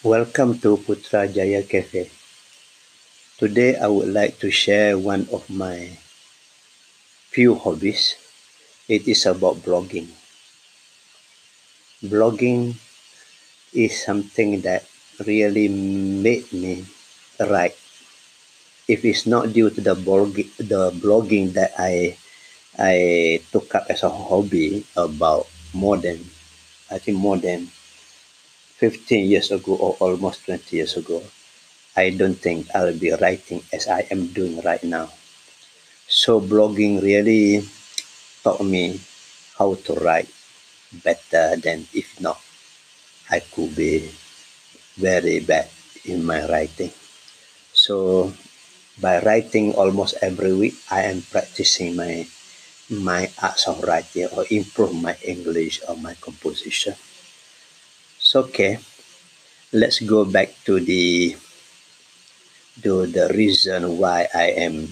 [0.00, 2.08] Welcome to Putra Jaya Cafe.
[3.36, 5.92] Today I would like to share one of my
[7.28, 8.16] few hobbies.
[8.88, 10.08] It is about blogging.
[12.00, 12.80] Blogging
[13.76, 14.88] is something that
[15.28, 16.88] really made me
[17.36, 17.76] write.
[18.88, 22.16] If it's not due to the blogging, the blogging that I
[22.72, 25.44] I took up as a hobby about
[25.76, 26.24] more than
[26.88, 27.68] I think more than
[28.80, 31.20] 15 years ago or almost 20 years ago,
[31.94, 35.12] I don't think I'll be writing as I am doing right now.
[36.08, 37.60] So blogging really
[38.42, 38.98] taught me
[39.58, 40.32] how to write
[41.04, 42.40] better than if not,
[43.28, 44.08] I could be
[44.96, 45.68] very bad
[46.08, 46.90] in my writing.
[47.76, 48.32] So
[48.98, 52.26] by writing almost every week, I am practicing my
[52.88, 56.96] my arts of writing or improve my English or my composition.
[58.30, 58.78] So okay,
[59.74, 61.34] let's go back to the
[62.78, 64.86] to the reason why I am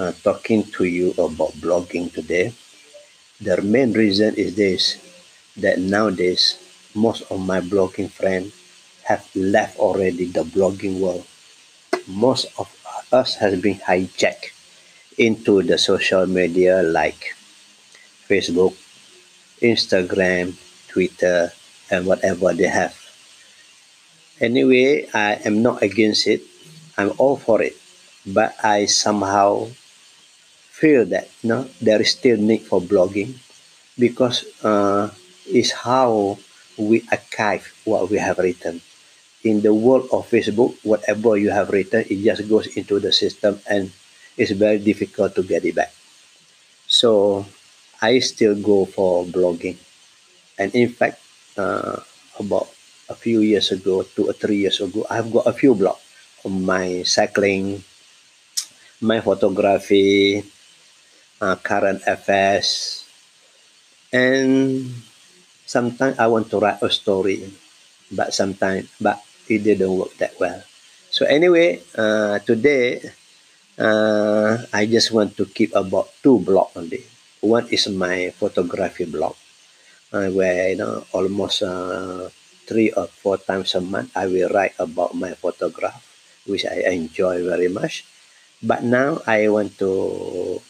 [0.00, 2.56] uh, talking to you about blogging today.
[3.44, 4.96] The main reason is this
[5.60, 6.56] that nowadays
[6.96, 8.56] most of my blogging friends
[9.04, 11.28] have left already the blogging world.
[12.08, 12.72] Most of
[13.12, 14.48] us has been hijacked
[15.20, 17.36] into the social media like
[18.24, 18.72] Facebook,
[19.60, 20.56] Instagram,
[20.88, 21.52] Twitter,
[21.90, 22.94] and whatever they have.
[24.40, 26.42] Anyway, I am not against it.
[26.98, 27.76] I'm all for it.
[28.26, 29.70] But I somehow
[30.82, 33.38] feel that you know, there is still need for blogging
[33.98, 35.10] because uh,
[35.46, 36.38] it's how
[36.76, 38.80] we archive what we have written.
[39.44, 43.60] In the world of Facebook, whatever you have written, it just goes into the system
[43.70, 43.90] and
[44.36, 45.94] it's very difficult to get it back.
[46.86, 47.46] So
[48.00, 49.78] I still go for blogging.
[50.58, 51.21] And in fact,
[51.56, 52.00] uh,
[52.38, 52.68] about
[53.08, 56.00] a few years ago, two or three years ago, I've got a few blogs
[56.44, 57.84] on my cycling,
[59.00, 60.42] my photography,
[61.40, 63.02] uh, current affairs,
[64.12, 64.86] and
[65.66, 67.48] sometimes I want to write a story,
[68.12, 70.62] but sometimes, but it didn't work that well.
[71.10, 73.00] So anyway, uh, today,
[73.78, 77.04] uh, I just want to keep about two blogs only.
[77.40, 79.34] One is my photography blog,
[80.12, 82.28] uh, where you know almost uh,
[82.68, 85.98] three or four times a month I will write about my photograph,
[86.46, 88.04] which I enjoy very much.
[88.62, 90.62] But now I want to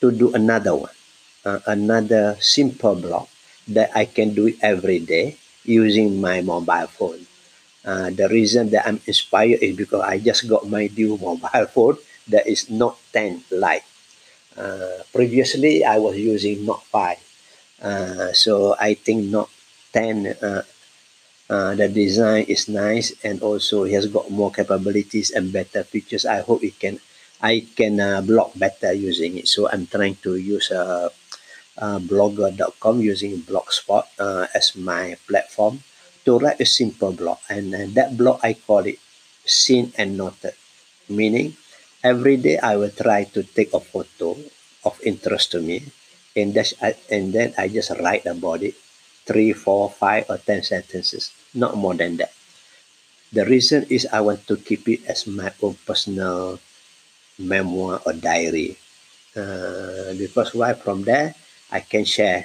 [0.00, 0.96] to do another one,
[1.44, 3.28] uh, another simple blog
[3.68, 7.22] that I can do every day using my mobile phone.
[7.84, 11.96] Uh, the reason that I'm inspired is because I just got my new mobile phone
[12.28, 13.86] that is Note 10 Lite.
[14.56, 17.31] Uh, previously, I was using Note 5
[17.82, 19.50] uh, so I think Note
[19.92, 20.62] 10 uh,
[21.52, 26.24] uh, the design is nice and also it has got more capabilities and better features.
[26.24, 26.96] I hope it can
[27.42, 29.48] I can uh, blog better using it.
[29.48, 31.10] So I'm trying to use uh,
[31.76, 35.82] uh, blogger.com using Blogspot uh, as my platform
[36.24, 37.38] to write a simple blog.
[37.50, 39.02] And, and that blog I call it
[39.44, 40.54] seen and noted,
[41.08, 41.56] meaning
[42.04, 44.38] every day I will try to take a photo
[44.84, 45.82] of interest to me
[46.36, 46.74] and that's
[47.10, 48.74] and then I just write about it
[49.24, 52.32] three, four, five, or ten sentences, not more than that.
[53.32, 56.60] The reason is I want to keep it as my own personal
[57.38, 58.76] memoir or diary.
[59.34, 61.34] Uh, because why from there
[61.70, 62.44] I can share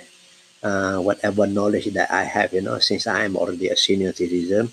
[0.64, 4.72] uh, whatever knowledge that I have, you know, since I am already a senior citizen,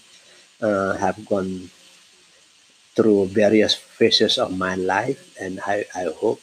[0.63, 1.71] uh, have gone
[2.95, 6.41] through various phases of my life, and I, I hope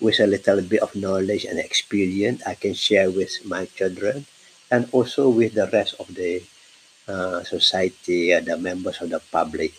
[0.00, 4.26] with a little bit of knowledge and experience I can share with my children
[4.70, 6.42] and also with the rest of the
[7.08, 9.74] uh, society and the members of the public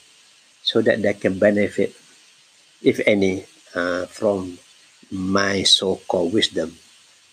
[0.64, 1.96] so that they can benefit,
[2.82, 4.58] if any, uh, from
[5.12, 6.78] my so-called wisdom.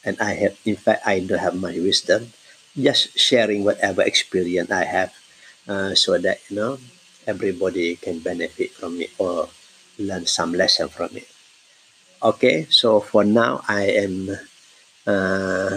[0.05, 2.33] And I have, in fact, I don't have my wisdom,
[2.79, 5.13] just sharing whatever experience I have
[5.67, 6.79] uh, so that, you know,
[7.27, 9.49] everybody can benefit from it or
[9.99, 11.29] learn some lesson from it.
[12.23, 14.33] Okay, so for now, I am
[15.05, 15.77] uh,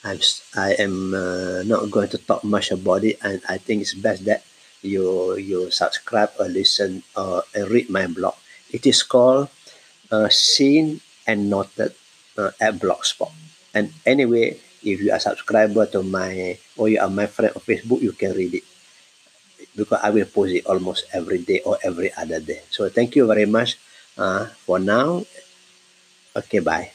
[0.00, 0.20] I'm
[0.56, 4.24] I am uh, not going to talk much about it, and I think it's best
[4.24, 4.48] that
[4.80, 8.32] you you subscribe or listen or read my blog.
[8.72, 9.52] It is called
[10.08, 11.92] uh, Seen and Noted
[12.40, 13.32] uh, at Blogspot.
[13.76, 18.00] And anyway, if you are subscriber to my or you are my friend on Facebook,
[18.00, 18.64] you can read it
[19.76, 22.64] because I will post it almost every day or every other day.
[22.72, 23.76] So thank you very much
[24.16, 25.28] uh, for now.
[26.38, 26.90] Okay bye